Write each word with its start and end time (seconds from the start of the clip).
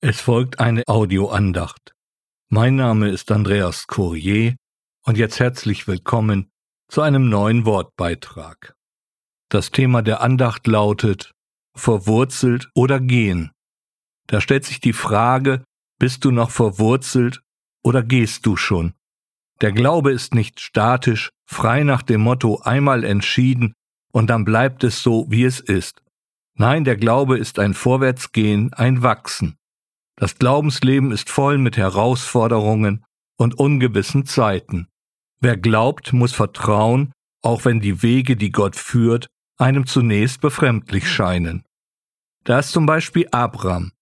Es 0.00 0.20
folgt 0.20 0.60
eine 0.60 0.84
Audioandacht. 0.86 1.92
Mein 2.50 2.76
Name 2.76 3.08
ist 3.08 3.32
Andreas 3.32 3.88
Courier 3.88 4.54
und 5.04 5.18
jetzt 5.18 5.40
herzlich 5.40 5.88
willkommen 5.88 6.52
zu 6.88 7.02
einem 7.02 7.28
neuen 7.28 7.66
Wortbeitrag. 7.66 8.74
Das 9.48 9.72
Thema 9.72 10.02
der 10.02 10.20
Andacht 10.20 10.68
lautet 10.68 11.32
Verwurzelt 11.74 12.70
oder 12.76 13.00
gehen. 13.00 13.50
Da 14.28 14.40
stellt 14.40 14.66
sich 14.66 14.78
die 14.78 14.92
Frage, 14.92 15.64
bist 15.98 16.24
du 16.24 16.30
noch 16.30 16.52
verwurzelt 16.52 17.40
oder 17.82 18.04
gehst 18.04 18.46
du 18.46 18.54
schon? 18.56 18.94
Der 19.60 19.72
Glaube 19.72 20.12
ist 20.12 20.32
nicht 20.32 20.60
statisch, 20.60 21.30
frei 21.44 21.82
nach 21.82 22.02
dem 22.02 22.20
Motto 22.20 22.60
einmal 22.60 23.02
entschieden 23.02 23.74
und 24.12 24.30
dann 24.30 24.44
bleibt 24.44 24.84
es 24.84 25.02
so, 25.02 25.26
wie 25.28 25.42
es 25.42 25.58
ist. 25.58 26.04
Nein, 26.54 26.84
der 26.84 26.96
Glaube 26.96 27.36
ist 27.36 27.58
ein 27.58 27.74
Vorwärtsgehen, 27.74 28.72
ein 28.74 29.02
Wachsen. 29.02 29.58
Das 30.18 30.34
Glaubensleben 30.34 31.12
ist 31.12 31.30
voll 31.30 31.58
mit 31.58 31.76
Herausforderungen 31.76 33.04
und 33.36 33.56
ungewissen 33.56 34.26
Zeiten. 34.26 34.88
Wer 35.40 35.56
glaubt, 35.56 36.12
muss 36.12 36.32
vertrauen, 36.32 37.12
auch 37.40 37.64
wenn 37.64 37.78
die 37.78 38.02
Wege, 38.02 38.36
die 38.36 38.50
Gott 38.50 38.74
führt, 38.74 39.28
einem 39.58 39.86
zunächst 39.86 40.40
befremdlich 40.40 41.08
scheinen. 41.08 41.62
Da 42.42 42.58
ist 42.58 42.72
zum 42.72 42.84
Beispiel 42.84 43.28
Abraham, 43.30 43.92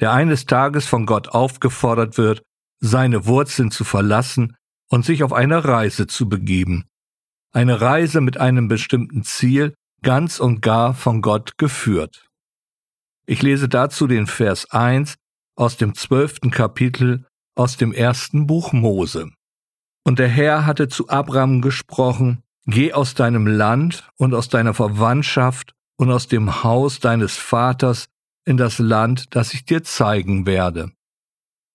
der 0.00 0.12
eines 0.12 0.44
Tages 0.44 0.86
von 0.86 1.06
Gott 1.06 1.28
aufgefordert 1.28 2.18
wird, 2.18 2.42
seine 2.80 3.26
Wurzeln 3.26 3.70
zu 3.70 3.84
verlassen 3.84 4.56
und 4.88 5.04
sich 5.04 5.22
auf 5.22 5.32
eine 5.32 5.64
Reise 5.64 6.08
zu 6.08 6.28
begeben. 6.28 6.88
Eine 7.52 7.80
Reise 7.80 8.20
mit 8.20 8.38
einem 8.38 8.66
bestimmten 8.66 9.22
Ziel, 9.22 9.74
ganz 10.02 10.40
und 10.40 10.62
gar 10.62 10.94
von 10.94 11.22
Gott 11.22 11.58
geführt. 11.58 12.26
Ich 13.24 13.42
lese 13.42 13.68
dazu 13.68 14.08
den 14.08 14.26
Vers 14.26 14.68
1 14.72 15.14
aus 15.60 15.76
dem 15.76 15.94
zwölften 15.94 16.50
Kapitel 16.50 17.26
aus 17.54 17.76
dem 17.76 17.92
ersten 17.92 18.46
Buch 18.46 18.72
Mose. 18.72 19.30
Und 20.04 20.18
der 20.18 20.28
Herr 20.28 20.64
hatte 20.64 20.88
zu 20.88 21.08
Abraham 21.08 21.60
gesprochen, 21.60 22.42
Geh 22.66 22.92
aus 22.92 23.14
deinem 23.14 23.46
Land 23.46 24.08
und 24.16 24.34
aus 24.34 24.48
deiner 24.48 24.74
Verwandtschaft 24.74 25.74
und 25.98 26.10
aus 26.10 26.28
dem 26.28 26.62
Haus 26.62 27.00
deines 27.00 27.36
Vaters 27.36 28.08
in 28.44 28.56
das 28.56 28.78
Land, 28.78 29.34
das 29.34 29.54
ich 29.54 29.64
dir 29.64 29.82
zeigen 29.82 30.46
werde. 30.46 30.92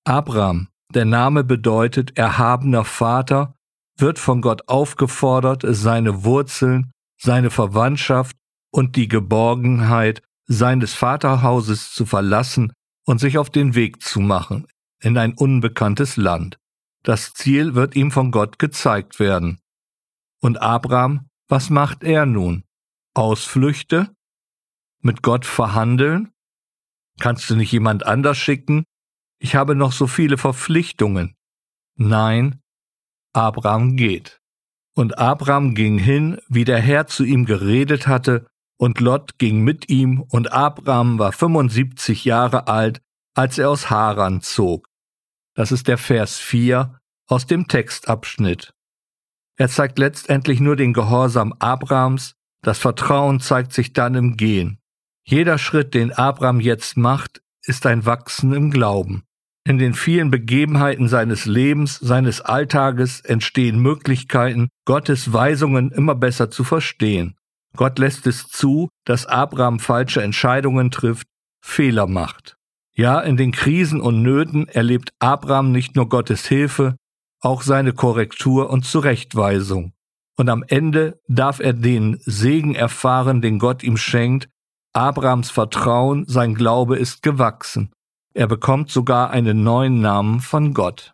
Abraham, 0.05 0.69
der 0.93 1.05
Name 1.05 1.43
bedeutet 1.43 2.17
erhabener 2.17 2.85
Vater, 2.85 3.55
wird 3.97 4.19
von 4.19 4.41
Gott 4.41 4.69
aufgefordert, 4.69 5.63
seine 5.65 6.23
Wurzeln 6.23 6.91
seine 7.17 7.49
Verwandtschaft 7.49 8.35
und 8.71 8.95
die 8.95 9.07
Geborgenheit 9.07 10.21
seines 10.47 10.93
Vaterhauses 10.93 11.91
zu 11.93 12.05
verlassen 12.05 12.73
und 13.05 13.19
sich 13.19 13.37
auf 13.37 13.49
den 13.49 13.75
Weg 13.75 14.01
zu 14.01 14.19
machen 14.19 14.67
in 15.01 15.17
ein 15.17 15.33
unbekanntes 15.33 16.17
Land. 16.17 16.57
Das 17.03 17.33
Ziel 17.33 17.75
wird 17.75 17.95
ihm 17.95 18.11
von 18.11 18.31
Gott 18.31 18.57
gezeigt 18.59 19.19
werden. 19.19 19.59
Und 20.41 20.61
Abraham, 20.61 21.29
was 21.47 21.69
macht 21.69 22.03
er 22.03 22.25
nun? 22.25 22.63
Ausflüchte? 23.13 24.13
Mit 25.01 25.21
Gott 25.21 25.45
verhandeln? 25.45 26.31
Kannst 27.19 27.49
du 27.49 27.55
nicht 27.55 27.71
jemand 27.71 28.05
anders 28.05 28.37
schicken? 28.37 28.83
Ich 29.39 29.55
habe 29.55 29.75
noch 29.75 29.91
so 29.91 30.07
viele 30.07 30.37
Verpflichtungen. 30.37 31.35
Nein, 31.95 32.61
Abraham 33.33 33.95
geht. 33.95 34.41
Und 34.95 35.19
Abraham 35.19 35.75
ging 35.75 35.97
hin, 35.97 36.39
wie 36.47 36.63
der 36.63 36.79
Herr 36.79 37.05
zu 37.05 37.23
ihm 37.23 37.45
geredet 37.45 38.07
hatte, 38.07 38.47
und 38.77 38.99
Lot 38.99 39.37
ging 39.37 39.61
mit 39.61 39.89
ihm, 39.89 40.21
und 40.21 40.51
Abraham 40.51 41.19
war 41.19 41.31
75 41.31 42.25
Jahre 42.25 42.67
alt, 42.67 43.01
als 43.33 43.57
er 43.57 43.69
aus 43.69 43.89
Haran 43.89 44.41
zog. 44.41 44.87
Das 45.55 45.71
ist 45.71 45.87
der 45.87 45.97
Vers 45.97 46.39
4 46.39 46.99
aus 47.27 47.45
dem 47.45 47.67
Textabschnitt. 47.67 48.73
Er 49.57 49.69
zeigt 49.69 49.97
letztendlich 49.99 50.59
nur 50.59 50.75
den 50.75 50.93
Gehorsam 50.93 51.53
Abrahams, 51.59 52.35
das 52.61 52.79
Vertrauen 52.79 53.39
zeigt 53.39 53.73
sich 53.73 53.93
dann 53.93 54.15
im 54.15 54.37
Gehen. 54.37 54.79
Jeder 55.23 55.57
Schritt, 55.57 55.93
den 55.93 56.11
Abraham 56.11 56.59
jetzt 56.59 56.97
macht, 56.97 57.41
ist 57.63 57.85
ein 57.85 58.05
Wachsen 58.05 58.53
im 58.53 58.71
Glauben. 58.71 59.23
In 59.67 59.79
den 59.79 59.95
vielen 59.95 60.29
Begebenheiten 60.29 61.07
seines 61.07 61.45
Lebens, 61.45 61.97
seines 61.97 62.41
Alltages 62.41 63.21
entstehen 63.21 63.79
Möglichkeiten, 63.79 64.69
Gottes 64.85 65.33
Weisungen 65.33 65.91
immer 65.91 66.13
besser 66.13 66.51
zu 66.51 66.63
verstehen. 66.63 67.35
Gott 67.75 67.99
lässt 67.99 68.27
es 68.27 68.47
zu, 68.47 68.89
dass 69.05 69.25
Abraham 69.25 69.79
falsche 69.79 70.21
Entscheidungen 70.21 70.91
trifft, 70.91 71.27
Fehler 71.63 72.07
macht. 72.07 72.57
Ja, 72.95 73.19
in 73.19 73.37
den 73.37 73.51
Krisen 73.51 73.99
und 73.99 74.21
Nöten 74.21 74.67
erlebt 74.67 75.13
Abraham 75.19 75.71
nicht 75.71 75.95
nur 75.95 76.07
Gottes 76.07 76.47
Hilfe, 76.47 76.95
auch 77.41 77.61
seine 77.61 77.93
Korrektur 77.93 78.69
und 78.69 78.85
Zurechtweisung. 78.85 79.91
Und 80.37 80.49
am 80.49 80.63
Ende 80.67 81.19
darf 81.27 81.59
er 81.59 81.73
den 81.73 82.19
Segen 82.25 82.75
erfahren, 82.75 83.41
den 83.41 83.59
Gott 83.59 83.83
ihm 83.83 83.97
schenkt. 83.97 84.49
Abrahams 84.93 85.51
Vertrauen, 85.51 86.25
sein 86.27 86.55
Glaube 86.55 86.97
ist 86.97 87.21
gewachsen. 87.21 87.91
Er 88.33 88.47
bekommt 88.47 88.91
sogar 88.91 89.29
einen 89.29 89.63
neuen 89.63 90.01
Namen 90.01 90.39
von 90.39 90.73
Gott. 90.73 91.13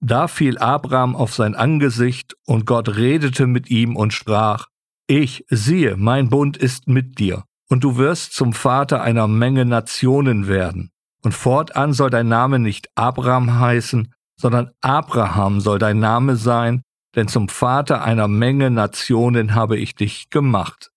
Da 0.00 0.28
fiel 0.28 0.58
Abraham 0.58 1.16
auf 1.16 1.34
sein 1.34 1.54
Angesicht, 1.54 2.36
und 2.46 2.66
Gott 2.66 2.96
redete 2.96 3.46
mit 3.46 3.70
ihm 3.70 3.96
und 3.96 4.12
sprach, 4.12 4.66
Ich, 5.10 5.46
siehe, 5.48 5.96
mein 5.96 6.28
Bund 6.28 6.58
ist 6.58 6.86
mit 6.86 7.18
dir, 7.18 7.44
und 7.70 7.82
du 7.82 7.96
wirst 7.96 8.34
zum 8.34 8.52
Vater 8.52 9.00
einer 9.00 9.26
Menge 9.26 9.64
Nationen 9.64 10.48
werden. 10.48 10.90
Und 11.22 11.32
fortan 11.32 11.94
soll 11.94 12.10
dein 12.10 12.28
Name 12.28 12.58
nicht 12.58 12.90
Abraham 12.94 13.58
heißen, 13.58 14.12
sondern 14.38 14.70
Abraham 14.82 15.60
soll 15.60 15.78
dein 15.78 15.98
Name 15.98 16.36
sein, 16.36 16.82
denn 17.16 17.26
zum 17.26 17.48
Vater 17.48 18.04
einer 18.04 18.28
Menge 18.28 18.70
Nationen 18.70 19.54
habe 19.54 19.78
ich 19.78 19.94
dich 19.94 20.28
gemacht. 20.28 20.90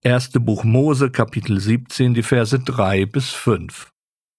Erste 0.00 0.40
Buch 0.40 0.64
Mose, 0.64 1.10
Kapitel 1.10 1.60
17, 1.60 2.14
die 2.14 2.22
Verse 2.22 2.58
3 2.58 3.04
bis 3.04 3.32
5. 3.32 3.90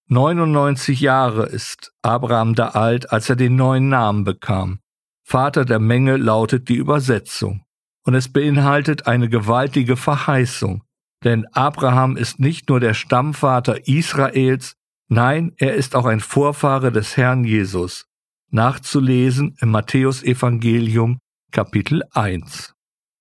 99 0.07 0.99
Jahre 1.01 1.45
ist 1.45 1.93
Abraham 2.01 2.55
da 2.55 2.69
alt, 2.69 3.11
als 3.11 3.29
er 3.29 3.35
den 3.35 3.57
neuen 3.57 3.89
Namen 3.89 4.23
bekam. 4.23 4.79
Vater 5.23 5.65
der 5.65 5.79
Menge 5.79 6.17
lautet 6.17 6.67
die 6.67 6.77
Übersetzung. 6.77 7.63
Und 8.05 8.15
es 8.15 8.31
beinhaltet 8.31 9.07
eine 9.07 9.29
gewaltige 9.29 9.95
Verheißung. 9.95 10.83
Denn 11.23 11.45
Abraham 11.53 12.17
ist 12.17 12.39
nicht 12.39 12.69
nur 12.69 12.79
der 12.79 12.93
Stammvater 12.93 13.87
Israels, 13.87 14.75
nein, 15.07 15.53
er 15.57 15.73
ist 15.75 15.95
auch 15.95 16.05
ein 16.05 16.19
Vorfahre 16.19 16.91
des 16.91 17.15
Herrn 17.15 17.45
Jesus. 17.45 18.05
Nachzulesen 18.51 19.55
im 19.61 19.71
Matthäusevangelium 19.71 21.19
Kapitel 21.51 22.03
1. 22.11 22.73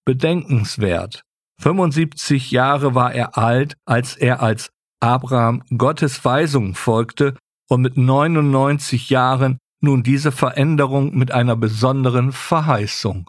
Bedenkenswert. 0.05 1.23
75 1.61 2.51
Jahre 2.51 2.95
war 2.95 3.15
er 3.15 3.39
alt, 3.39 3.77
als 3.85 4.17
er 4.17 4.43
als 4.43 4.71
Abraham 5.01 5.63
Gottes 5.77 6.25
Weisung 6.25 6.75
folgte 6.75 7.37
und 7.69 7.83
mit 7.83 7.97
99 7.97 9.11
Jahren 9.11 9.59
nun 9.81 10.03
diese 10.03 10.33
Veränderung 10.33 11.17
mit 11.17 11.33
einer 11.33 11.57
besonderen 11.57 12.33
Verheißung. 12.33 13.29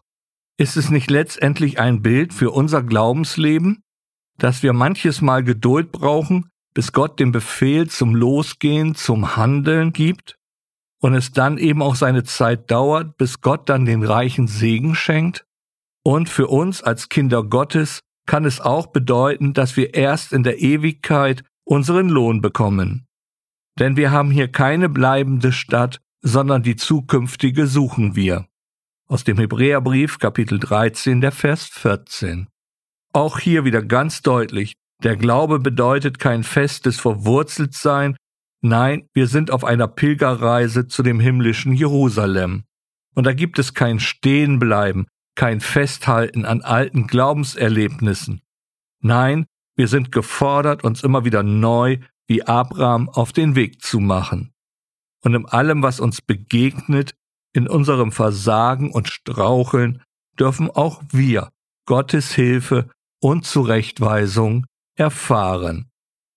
Ist 0.57 0.77
es 0.77 0.89
nicht 0.89 1.09
letztendlich 1.09 1.79
ein 1.79 2.01
Bild 2.01 2.33
für 2.33 2.51
unser 2.51 2.83
Glaubensleben, 2.83 3.83
dass 4.37 4.63
wir 4.63 4.73
manches 4.73 5.21
Mal 5.21 5.43
Geduld 5.43 5.91
brauchen, 5.91 6.49
bis 6.73 6.91
Gott 6.91 7.19
den 7.19 7.31
Befehl 7.31 7.89
zum 7.89 8.15
Losgehen, 8.15 8.95
zum 8.95 9.35
Handeln 9.35 9.93
gibt 9.93 10.37
und 10.99 11.15
es 11.15 11.31
dann 11.31 11.57
eben 11.57 11.81
auch 11.81 11.95
seine 11.95 12.23
Zeit 12.23 12.69
dauert, 12.71 13.17
bis 13.17 13.41
Gott 13.41 13.69
dann 13.69 13.85
den 13.85 14.03
reichen 14.03 14.47
Segen 14.47 14.95
schenkt? 14.95 15.45
Und 16.03 16.29
für 16.29 16.47
uns 16.47 16.83
als 16.83 17.09
Kinder 17.09 17.43
Gottes 17.43 18.01
kann 18.25 18.45
es 18.45 18.61
auch 18.61 18.87
bedeuten, 18.87 19.53
dass 19.53 19.75
wir 19.77 19.93
erst 19.93 20.33
in 20.33 20.43
der 20.43 20.59
Ewigkeit 20.59 21.43
unseren 21.65 22.09
Lohn 22.09 22.41
bekommen. 22.41 23.05
Denn 23.79 23.97
wir 23.97 24.11
haben 24.11 24.29
hier 24.29 24.49
keine 24.49 24.89
bleibende 24.89 25.51
Stadt, 25.51 25.99
sondern 26.21 26.63
die 26.63 26.75
zukünftige 26.75 27.67
suchen 27.67 28.15
wir. 28.15 28.47
Aus 29.09 29.25
dem 29.25 29.37
Hebräerbrief 29.37 30.17
Kapitel 30.17 30.59
13, 30.59 31.19
der 31.19 31.33
Vers 31.33 31.65
14. 31.65 32.47
Auch 33.11 33.37
hier 33.37 33.65
wieder 33.65 33.83
ganz 33.83 34.21
deutlich, 34.21 34.75
der 35.03 35.17
Glaube 35.17 35.59
bedeutet 35.59 36.19
kein 36.19 36.43
festes 36.43 37.01
Verwurzeltsein, 37.01 38.15
nein, 38.61 39.09
wir 39.13 39.27
sind 39.27 39.51
auf 39.51 39.65
einer 39.65 39.89
Pilgerreise 39.89 40.87
zu 40.87 41.03
dem 41.03 41.19
himmlischen 41.19 41.73
Jerusalem. 41.73 42.63
Und 43.13 43.25
da 43.25 43.33
gibt 43.33 43.59
es 43.59 43.73
kein 43.73 43.99
Stehenbleiben, 43.99 45.07
kein 45.35 45.59
Festhalten 45.59 46.45
an 46.45 46.61
alten 46.61 47.05
Glaubenserlebnissen. 47.05 48.41
Nein, 49.01 49.45
wir 49.75 49.89
sind 49.89 50.13
gefordert, 50.13 50.85
uns 50.85 51.03
immer 51.03 51.25
wieder 51.25 51.43
neu 51.43 51.97
wie 52.25 52.43
Abraham 52.43 53.09
auf 53.09 53.33
den 53.33 53.55
Weg 53.55 53.81
zu 53.81 53.99
machen. 53.99 54.53
Und 55.23 55.35
in 55.35 55.45
allem, 55.45 55.83
was 55.83 55.99
uns 55.99 56.21
begegnet, 56.21 57.15
in 57.53 57.67
unserem 57.67 58.11
Versagen 58.11 58.91
und 58.91 59.07
Straucheln, 59.07 60.01
dürfen 60.39 60.69
auch 60.69 61.01
wir 61.11 61.49
Gottes 61.85 62.33
Hilfe 62.33 62.89
und 63.21 63.45
Zurechtweisung 63.45 64.65
erfahren. 64.95 65.89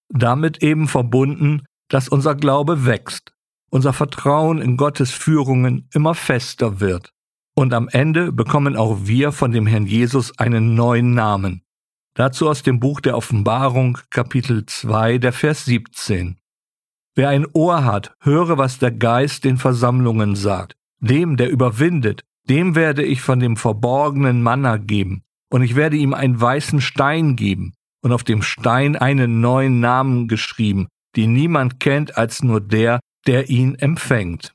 Damit 0.09 0.63
eben 0.63 0.87
verbunden 0.87 1.63
dass 1.89 2.09
unser 2.09 2.35
Glaube 2.35 2.87
wächst, 2.87 3.33
unser 3.71 3.93
Vertrauen 3.93 4.61
in 4.61 4.77
Gottes 4.77 5.11
Führungen 5.11 5.89
immer 5.93 6.15
fester 6.15 6.81
wird. 6.81 7.13
Und 7.55 7.73
am 7.73 7.89
Ende 7.89 8.33
bekommen 8.33 8.77
auch 8.77 8.99
wir 9.03 9.33
von 9.33 9.53
dem 9.53 9.67
Herrn 9.67 9.87
Jesus 9.87 10.39
einen 10.39 10.75
neuen 10.75 11.15
Namen. 11.15 11.63
Dazu 12.15 12.49
aus 12.49 12.63
dem 12.63 12.81
Buch 12.81 13.01
der 13.01 13.17
Offenbarung, 13.17 13.99
Kapitel 14.11 14.67
2, 14.67 15.19
der 15.19 15.33
Vers 15.33 15.65
17. 15.67 16.39
Wer 17.15 17.31
ein 17.31 17.47
Ohr 17.53 17.85
hat, 17.85 18.15
höre, 18.21 18.59
was 18.59 18.79
der 18.79 18.91
Geist 18.91 19.45
den 19.45 19.57
Versammlungen 19.57 20.35
sagt. 20.35 20.77
Dem, 21.07 21.37
der 21.37 21.51
überwindet, 21.51 22.23
dem 22.49 22.75
werde 22.75 23.05
ich 23.05 23.21
von 23.21 23.41
dem 23.41 23.57
verborgenen 23.57 24.43
Manna 24.43 24.77
geben, 24.77 25.23
und 25.51 25.63
ich 25.63 25.77
werde 25.77 25.97
ihm 25.97 26.15
einen 26.15 26.41
weißen 26.41 26.81
Stein 26.81 27.37
geben, 27.37 27.75
und 28.03 28.13
auf 28.13 28.25
dem 28.25 28.43
Stein 28.43 28.97
einen 28.97 29.41
neuen 29.41 29.81
Namen 29.81 30.29
geschrieben, 30.29 30.89
den 31.17 31.33
niemand 31.33 31.81
kennt 31.81 32.17
als 32.17 32.43
nur 32.43 32.61
der, 32.61 33.01
der 33.27 33.49
ihn 33.51 33.75
empfängt. 33.77 34.55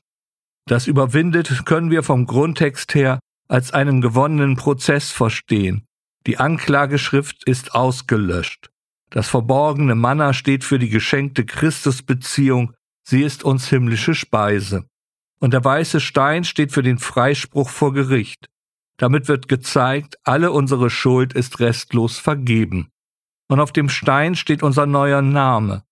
Das 0.66 0.86
überwindet 0.86 1.66
können 1.66 1.90
wir 1.90 2.02
vom 2.02 2.26
Grundtext 2.26 2.94
her 2.94 3.18
als 3.48 3.72
einen 3.72 4.00
gewonnenen 4.00 4.56
Prozess 4.56 5.10
verstehen. 5.10 5.84
Die 6.26 6.38
Anklageschrift 6.38 7.44
ist 7.44 7.74
ausgelöscht. 7.74 8.70
Das 9.10 9.28
verborgene 9.28 9.94
Manna 9.94 10.32
steht 10.32 10.64
für 10.64 10.78
die 10.78 10.88
geschenkte 10.88 11.44
Christusbeziehung, 11.44 12.72
sie 13.04 13.22
ist 13.22 13.44
uns 13.44 13.68
himmlische 13.68 14.14
Speise. 14.14 14.86
Und 15.42 15.52
der 15.52 15.64
weiße 15.64 15.98
Stein 15.98 16.44
steht 16.44 16.70
für 16.70 16.84
den 16.84 16.98
Freispruch 16.98 17.68
vor 17.68 17.92
Gericht. 17.92 18.48
Damit 18.96 19.26
wird 19.26 19.48
gezeigt, 19.48 20.16
alle 20.22 20.52
unsere 20.52 20.88
Schuld 20.88 21.32
ist 21.32 21.58
restlos 21.58 22.20
vergeben. 22.20 22.92
Und 23.48 23.58
auf 23.58 23.72
dem 23.72 23.88
Stein 23.88 24.36
steht 24.36 24.62
unser 24.62 24.86
neuer 24.86 25.20
Name. 25.20 25.82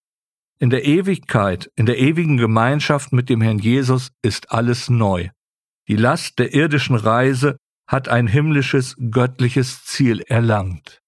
In 0.60 0.70
der 0.70 0.84
Ewigkeit, 0.84 1.68
in 1.74 1.86
der 1.86 1.98
ewigen 1.98 2.36
Gemeinschaft 2.36 3.12
mit 3.12 3.28
dem 3.28 3.40
Herrn 3.40 3.58
Jesus 3.58 4.12
ist 4.22 4.52
alles 4.52 4.88
neu. 4.88 5.30
Die 5.88 5.96
Last 5.96 6.38
der 6.38 6.54
irdischen 6.54 6.94
Reise 6.94 7.56
hat 7.88 8.08
ein 8.08 8.28
himmlisches, 8.28 8.94
göttliches 9.10 9.84
Ziel 9.84 10.20
erlangt. 10.20 11.02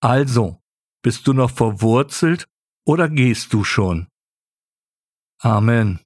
Also, 0.00 0.58
bist 1.02 1.26
du 1.26 1.34
noch 1.34 1.50
verwurzelt 1.50 2.46
oder 2.86 3.10
gehst 3.10 3.52
du 3.52 3.62
schon? 3.62 4.08
Amen. 5.38 6.00